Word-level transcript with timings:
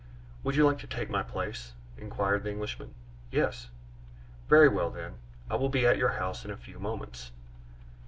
"Would 0.43 0.55
you 0.55 0.65
like 0.65 0.79
to 0.79 0.87
take 0.87 1.11
my 1.11 1.21
place?" 1.21 1.73
inquired 1.95 2.41
the 2.43 2.49
Englishman. 2.49 2.95
"Yes." 3.29 3.69
"Very 4.49 4.67
well, 4.67 4.89
then; 4.89 5.19
I 5.47 5.55
will 5.57 5.69
be 5.69 5.85
at 5.85 5.99
your 5.99 6.13
house 6.13 6.43
in 6.43 6.49
a 6.49 6.57
few 6.57 6.79
moments." 6.79 7.29